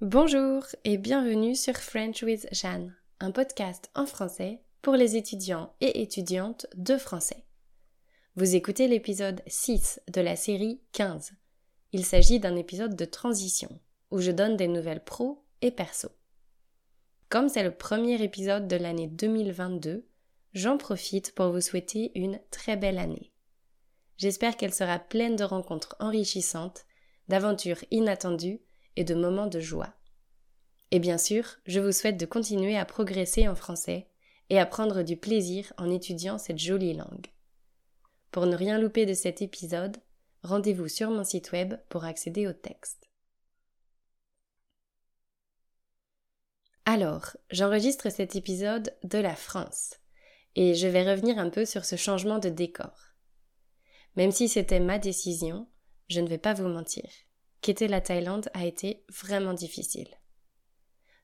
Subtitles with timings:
[0.00, 6.02] Bonjour et bienvenue sur French with Jeanne, un podcast en français pour les étudiants et
[6.02, 7.44] étudiantes de français.
[8.36, 11.32] Vous écoutez l'épisode 6 de la série 15.
[11.90, 13.80] Il s'agit d'un épisode de transition
[14.12, 16.10] où je donne des nouvelles pro et perso.
[17.28, 20.06] Comme c'est le premier épisode de l'année 2022,
[20.52, 23.32] j'en profite pour vous souhaiter une très belle année.
[24.16, 26.86] J'espère qu'elle sera pleine de rencontres enrichissantes,
[27.26, 28.60] d'aventures inattendues
[28.98, 29.94] et de moments de joie.
[30.90, 34.08] Et bien sûr, je vous souhaite de continuer à progresser en français
[34.50, 37.28] et à prendre du plaisir en étudiant cette jolie langue.
[38.32, 39.98] Pour ne rien louper de cet épisode,
[40.42, 43.08] rendez-vous sur mon site web pour accéder au texte.
[46.84, 49.94] Alors, j'enregistre cet épisode de la France
[50.56, 53.14] et je vais revenir un peu sur ce changement de décor.
[54.16, 55.68] Même si c'était ma décision,
[56.08, 57.08] je ne vais pas vous mentir
[57.60, 60.08] quitter la Thaïlande a été vraiment difficile.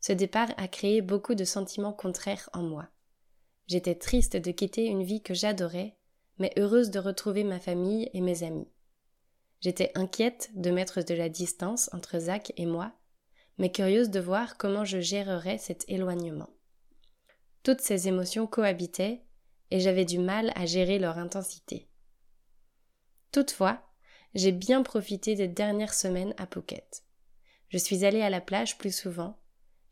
[0.01, 2.89] Ce départ a créé beaucoup de sentiments contraires en moi.
[3.67, 5.97] J'étais triste de quitter une vie que j'adorais,
[6.39, 8.69] mais heureuse de retrouver ma famille et mes amis.
[9.61, 12.93] J'étais inquiète de mettre de la distance entre Zach et moi,
[13.57, 16.51] mais curieuse de voir comment je gérerais cet éloignement.
[17.63, 19.23] Toutes ces émotions cohabitaient
[19.71, 21.89] et j'avais du mal à gérer leur intensité.
[23.33, 23.81] Toutefois,
[24.35, 27.05] j'ai bien profité des dernières semaines à Phuket.
[27.69, 29.39] Je suis allée à la plage plus souvent,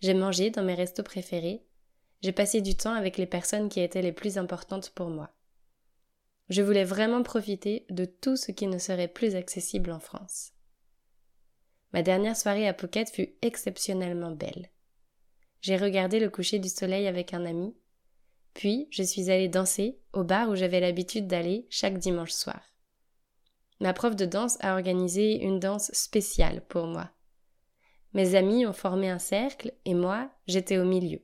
[0.00, 1.64] j'ai mangé dans mes restos préférés,
[2.22, 5.30] j'ai passé du temps avec les personnes qui étaient les plus importantes pour moi.
[6.48, 10.52] Je voulais vraiment profiter de tout ce qui ne serait plus accessible en France.
[11.92, 14.70] Ma dernière soirée à Phuket fut exceptionnellement belle.
[15.60, 17.77] J'ai regardé le coucher du soleil avec un ami,
[18.54, 22.71] puis je suis allée danser au bar où j'avais l'habitude d'aller chaque dimanche soir
[23.83, 27.11] ma prof de danse a organisé une danse spéciale pour moi.
[28.14, 31.20] Mes amis ont formé un cercle et moi, j'étais au milieu.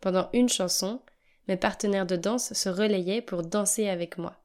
[0.00, 1.02] Pendant une chanson,
[1.46, 4.42] mes partenaires de danse se relayaient pour danser avec moi.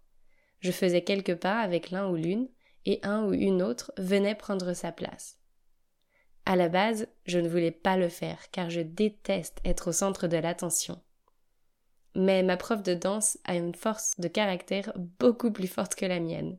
[0.60, 2.50] Je faisais quelques pas avec l'un ou l'une,
[2.86, 5.38] et un ou une autre venait prendre sa place.
[6.46, 10.28] À la base, je ne voulais pas le faire car je déteste être au centre
[10.28, 11.02] de l'attention.
[12.16, 16.20] Mais ma prof de danse a une force de caractère beaucoup plus forte que la
[16.20, 16.58] mienne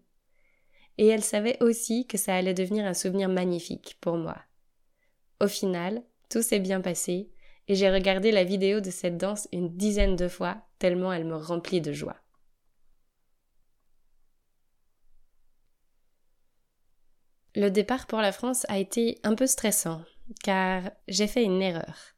[0.99, 4.37] et elle savait aussi que ça allait devenir un souvenir magnifique pour moi.
[5.41, 7.31] Au final, tout s'est bien passé,
[7.69, 11.37] et j'ai regardé la vidéo de cette danse une dizaine de fois, tellement elle me
[11.37, 12.17] remplit de joie.
[17.57, 20.03] Le départ pour la France a été un peu stressant,
[20.43, 22.15] car j'ai fait une erreur.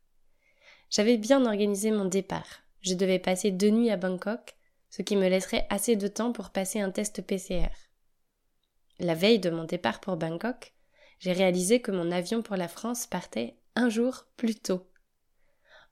[0.88, 2.62] J'avais bien organisé mon départ.
[2.80, 4.56] Je devais passer deux nuits à Bangkok,
[4.88, 7.68] ce qui me laisserait assez de temps pour passer un test PCR.
[8.98, 10.72] La veille de mon départ pour Bangkok,
[11.18, 14.86] j'ai réalisé que mon avion pour la France partait un jour plus tôt.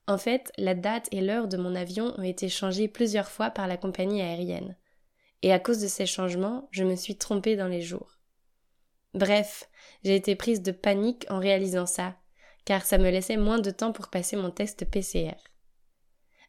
[0.06, 3.66] En fait, la date et l'heure de mon avion ont été changées plusieurs fois par
[3.66, 4.76] la compagnie aérienne.
[5.42, 8.18] Et à cause de ces changements, je me suis trompée dans les jours.
[9.12, 9.68] Bref,
[10.02, 12.16] j'ai été prise de panique en réalisant ça,
[12.64, 15.36] car ça me laissait moins de temps pour passer mon test PCR.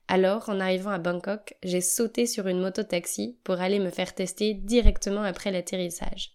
[0.07, 4.53] Alors, en arrivant à Bangkok, j'ai sauté sur une moto-taxi pour aller me faire tester
[4.53, 6.34] directement après l'atterrissage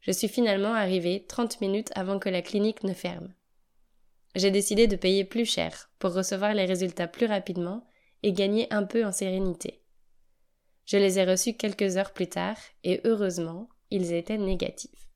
[0.00, 3.32] je suis finalement arrivée 30 minutes avant que la clinique ne ferme.
[4.34, 7.86] J'ai décidé de payer plus cher pour recevoir les résultats plus rapidement
[8.22, 9.82] et gagner un peu en sérénité.
[10.86, 15.08] Je les ai reçus quelques heures plus tard et heureusement, ils étaient négatifs.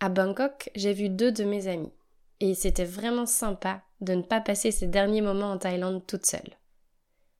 [0.00, 1.92] À Bangkok, j'ai vu deux de mes amis
[2.40, 6.58] et c'était vraiment sympa de ne pas passer ces derniers moments en Thaïlande toute seule.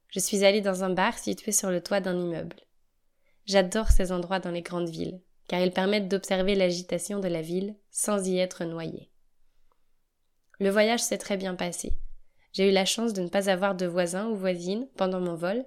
[0.08, 2.56] Je suis allée dans un bar situé sur le toit d'un immeuble.
[3.46, 7.74] J'adore ces endroits dans les grandes villes, car ils permettent d'observer l'agitation de la ville
[7.90, 9.10] sans y être noyé.
[10.60, 11.98] Le voyage s'est très bien passé.
[12.52, 15.64] J'ai eu la chance de ne pas avoir de voisins ou voisines pendant mon vol,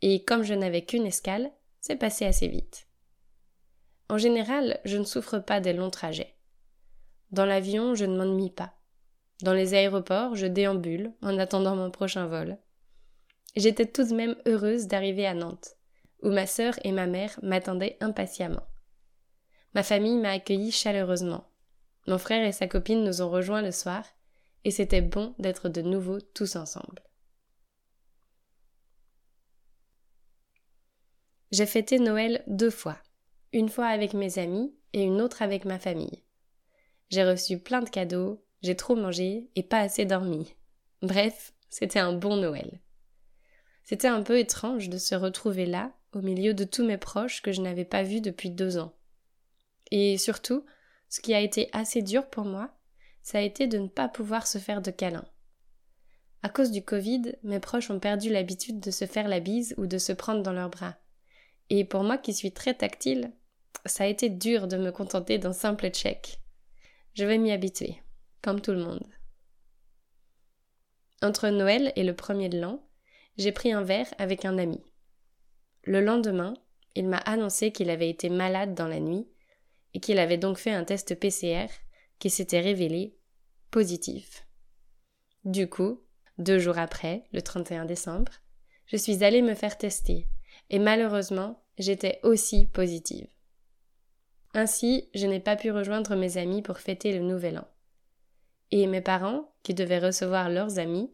[0.00, 2.86] et comme je n'avais qu'une escale, c'est passé assez vite.
[4.08, 6.36] En général, je ne souffre pas des longs trajets.
[7.30, 8.74] Dans l'avion, je ne m'ennuie pas.
[9.42, 12.58] Dans les aéroports, je déambule en attendant mon prochain vol.
[13.56, 15.77] J'étais tout de même heureuse d'arriver à Nantes
[16.22, 18.66] où ma sœur et ma mère m'attendaient impatiemment.
[19.74, 21.50] Ma famille m'a accueilli chaleureusement.
[22.06, 24.04] Mon frère et sa copine nous ont rejoints le soir,
[24.64, 27.02] et c'était bon d'être de nouveau tous ensemble.
[31.50, 32.98] J'ai fêté Noël deux fois,
[33.52, 36.22] une fois avec mes amis et une autre avec ma famille.
[37.10, 40.54] J'ai reçu plein de cadeaux, j'ai trop mangé et pas assez dormi.
[41.00, 42.80] Bref, c'était un bon Noël.
[43.84, 47.52] C'était un peu étrange de se retrouver là, au milieu de tous mes proches que
[47.52, 48.92] je n'avais pas vus depuis deux ans.
[49.90, 50.64] Et surtout,
[51.08, 52.76] ce qui a été assez dur pour moi,
[53.22, 55.28] ça a été de ne pas pouvoir se faire de câlins.
[56.42, 59.86] À cause du Covid, mes proches ont perdu l'habitude de se faire la bise ou
[59.86, 60.96] de se prendre dans leurs bras.
[61.70, 63.32] Et pour moi qui suis très tactile,
[63.86, 66.40] ça a été dur de me contenter d'un simple check.
[67.14, 68.02] Je vais m'y habituer,
[68.42, 69.06] comme tout le monde.
[71.22, 72.84] Entre Noël et le premier de l'an,
[73.36, 74.80] j'ai pris un verre avec un ami.
[75.84, 76.54] Le lendemain,
[76.94, 79.28] il m'a annoncé qu'il avait été malade dans la nuit
[79.94, 81.66] et qu'il avait donc fait un test PCR
[82.18, 83.16] qui s'était révélé
[83.70, 84.46] positif.
[85.44, 86.02] Du coup,
[86.38, 88.32] deux jours après, le 31 décembre,
[88.86, 90.26] je suis allée me faire tester
[90.70, 93.28] et malheureusement, j'étais aussi positive.
[94.54, 97.68] Ainsi, je n'ai pas pu rejoindre mes amis pour fêter le nouvel an.
[98.70, 101.12] Et mes parents, qui devaient recevoir leurs amis,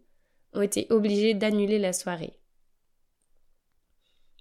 [0.53, 2.39] ont été obligés d'annuler la soirée.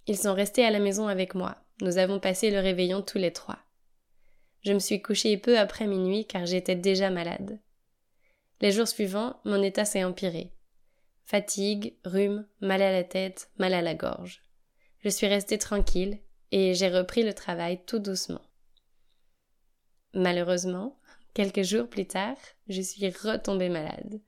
[0.08, 1.58] Ils sont restés à la maison avec moi.
[1.82, 3.60] Nous avons passé le réveillon tous les trois.
[4.62, 7.60] Je me suis couchée peu après minuit car j'étais déjà malade.
[8.62, 10.52] Les jours suivants, mon état s'est empiré.
[11.26, 14.42] Fatigue, rhume, mal à la tête, mal à la gorge.
[15.00, 16.20] Je suis restée tranquille
[16.52, 18.42] et j'ai repris le travail tout doucement.
[20.14, 21.00] Malheureusement,
[21.34, 24.22] quelques jours plus tard, je suis retombée malade.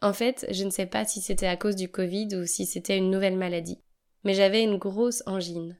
[0.00, 2.98] En fait, je ne sais pas si c'était à cause du Covid ou si c'était
[2.98, 3.80] une nouvelle maladie,
[4.24, 5.78] mais j'avais une grosse angine,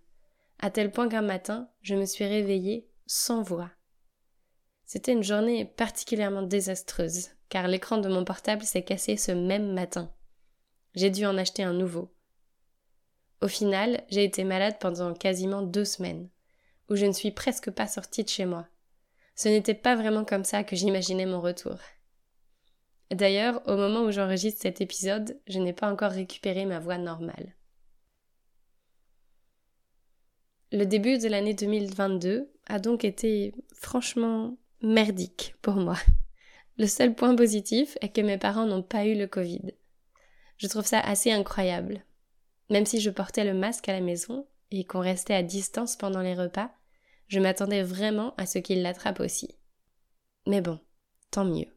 [0.59, 3.71] à tel point qu'un matin, je me suis réveillée sans voix.
[4.85, 10.13] C'était une journée particulièrement désastreuse, car l'écran de mon portable s'est cassé ce même matin.
[10.95, 12.15] J'ai dû en acheter un nouveau.
[13.41, 16.29] Au final, j'ai été malade pendant quasiment deux semaines,
[16.89, 18.67] où je ne suis presque pas sortie de chez moi.
[19.35, 21.77] Ce n'était pas vraiment comme ça que j'imaginais mon retour.
[23.11, 27.55] D'ailleurs, au moment où j'enregistre cet épisode, je n'ai pas encore récupéré ma voix normale.
[30.73, 35.99] Le début de l'année 2022 a donc été franchement merdique pour moi.
[36.79, 39.73] Le seul point positif est que mes parents n'ont pas eu le Covid.
[40.57, 42.03] Je trouve ça assez incroyable.
[42.71, 46.23] Même si je portais le masque à la maison et qu'on restait à distance pendant
[46.23, 46.71] les repas,
[47.29, 49.59] je m'attendais vraiment à ce qu'ils l'attrapent aussi.
[50.47, 50.81] Mais bon,
[51.31, 51.69] tant mieux.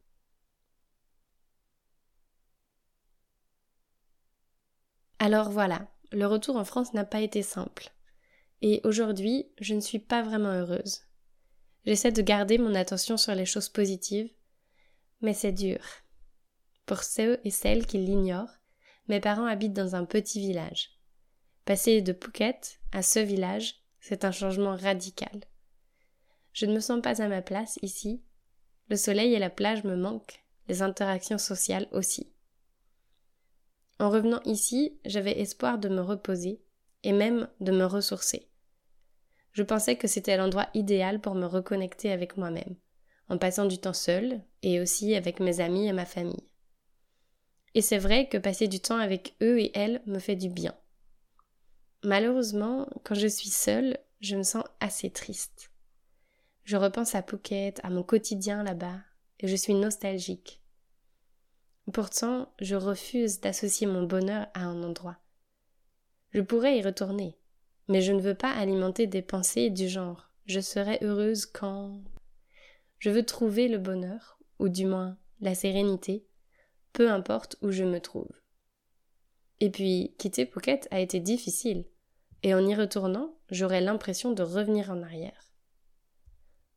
[5.18, 7.92] Alors voilà, le retour en France n'a pas été simple.
[8.62, 11.02] Et aujourd'hui, je ne suis pas vraiment heureuse.
[11.84, 14.30] J'essaie de garder mon attention sur les choses positives,
[15.20, 15.80] mais c'est dur.
[16.84, 18.58] Pour ceux et celles qui l'ignorent,
[19.08, 20.90] mes parents habitent dans un petit village.
[21.64, 25.44] Passer de Phuket à ce village, c'est un changement radical.
[26.52, 28.22] Je ne me sens pas à ma place ici.
[28.88, 32.32] Le soleil et la plage me manquent, les interactions sociales aussi.
[33.98, 36.60] En revenant ici, j'avais espoir de me reposer
[37.02, 38.48] et même de me ressourcer.
[39.52, 42.76] Je pensais que c'était l'endroit idéal pour me reconnecter avec moi-même,
[43.28, 46.48] en passant du temps seul et aussi avec mes amis et ma famille.
[47.74, 50.74] Et c'est vrai que passer du temps avec eux et elles me fait du bien.
[52.02, 55.70] Malheureusement, quand je suis seule, je me sens assez triste.
[56.64, 58.98] Je repense à Phuket, à mon quotidien là-bas,
[59.40, 60.62] et je suis nostalgique.
[61.92, 65.16] Pourtant, je refuse d'associer mon bonheur à un endroit.
[66.36, 67.38] Je pourrais y retourner,
[67.88, 72.04] mais je ne veux pas alimenter des pensées du genre je serai heureuse quand.
[72.98, 76.26] Je veux trouver le bonheur, ou du moins la sérénité,
[76.92, 78.28] peu importe où je me trouve.
[79.60, 81.86] Et puis, quitter Phuket a été difficile,
[82.42, 85.54] et en y retournant, j'aurais l'impression de revenir en arrière.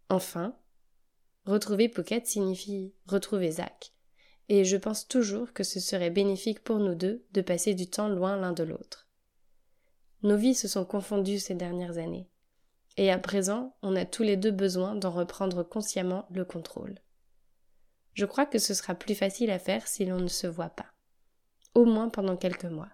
[0.07, 0.57] Enfin,
[1.43, 3.91] retrouver Phuket signifie retrouver Zach,
[4.47, 8.07] et je pense toujours que ce serait bénéfique pour nous deux de passer du temps
[8.07, 9.08] loin l'un de l'autre.
[10.21, 12.27] Nos vies se sont confondues ces dernières années,
[12.97, 16.99] et à présent on a tous les deux besoin d'en reprendre consciemment le contrôle.
[18.13, 20.91] Je crois que ce sera plus facile à faire si l'on ne se voit pas,
[21.73, 22.89] au moins pendant quelques mois.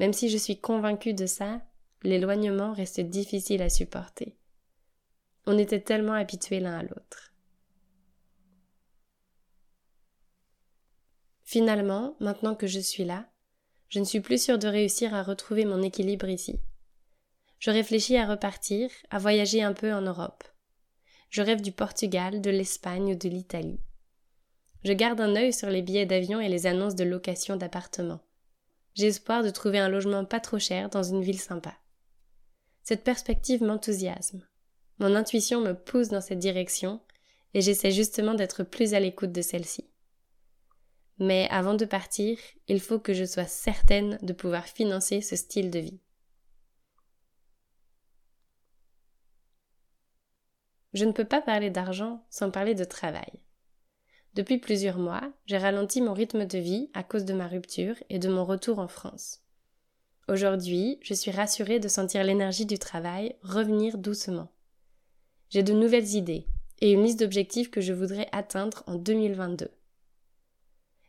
[0.00, 1.62] Même si je suis convaincue de ça,
[2.02, 4.36] l'éloignement reste difficile à supporter.
[5.46, 7.32] On était tellement habitués l'un à l'autre.
[11.44, 13.28] Finalement, maintenant que je suis là,
[13.92, 16.58] je ne suis plus sûre de réussir à retrouver mon équilibre ici.
[17.58, 20.44] Je réfléchis à repartir, à voyager un peu en Europe.
[21.28, 23.80] Je rêve du Portugal, de l'Espagne ou de l'Italie.
[24.82, 28.22] Je garde un œil sur les billets d'avion et les annonces de location d'appartements.
[28.94, 31.74] J'ai espoir de trouver un logement pas trop cher dans une ville sympa.
[32.84, 34.42] Cette perspective m'enthousiasme.
[35.00, 37.02] Mon intuition me pousse dans cette direction
[37.52, 39.91] et j'essaie justement d'être plus à l'écoute de celle-ci.
[41.22, 42.38] Mais avant de partir,
[42.68, 46.00] il faut que je sois certaine de pouvoir financer ce style de vie.
[50.94, 53.32] je ne peux pas parler d'argent sans parler de travail.
[54.34, 58.18] Depuis plusieurs mois, j'ai ralenti mon rythme de vie à cause de ma rupture et
[58.18, 59.40] de mon retour en France.
[60.28, 64.50] Aujourd'hui, je suis rassurée de sentir l'énergie du travail revenir doucement.
[65.50, 66.46] J'ai de nouvelles idées
[66.80, 69.70] et une liste d'objectifs que je voudrais atteindre en 2022.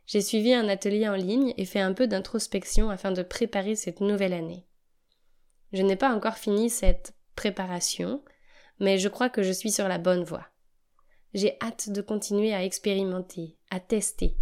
[0.06, 4.02] J'ai suivi un atelier en ligne et fait un peu d'introspection afin de préparer cette
[4.02, 4.68] nouvelle année.
[5.72, 8.24] Je n'ai pas encore fini cette préparation,
[8.80, 10.48] mais je crois que je suis sur la bonne voie.
[11.34, 14.36] J'ai hâte de continuer à expérimenter, à tester.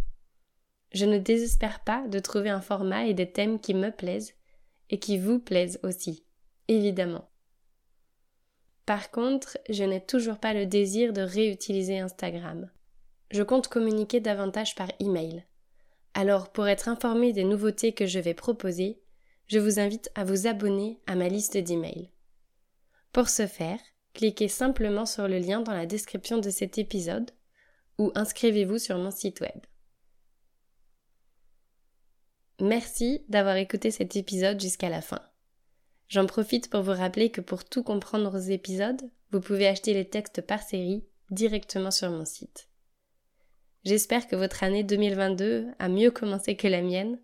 [0.91, 4.33] Je ne désespère pas de trouver un format et des thèmes qui me plaisent
[4.89, 6.25] et qui vous plaisent aussi,
[6.67, 7.29] évidemment.
[8.85, 12.69] Par contre, je n'ai toujours pas le désir de réutiliser Instagram.
[13.29, 15.45] Je compte communiquer davantage par email.
[16.13, 19.01] Alors, pour être informé des nouveautés que je vais proposer,
[19.47, 22.11] je vous invite à vous abonner à ma liste d'emails.
[23.11, 23.79] Pour ce faire,
[24.13, 27.31] cliquez simplement sur le lien dans la description de cet épisode
[27.97, 29.65] ou inscrivez-vous sur mon site web.
[32.61, 35.21] Merci d'avoir écouté cet épisode jusqu'à la fin.
[36.07, 39.01] J'en profite pour vous rappeler que pour tout comprendre aux épisodes,
[39.31, 42.70] vous pouvez acheter les textes par série directement sur mon site.
[43.83, 47.19] J'espère que votre année 2022 a mieux commencé que la mienne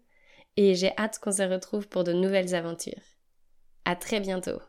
[0.56, 3.04] et j'ai hâte qu'on se retrouve pour de nouvelles aventures.
[3.86, 4.60] À très bientôt!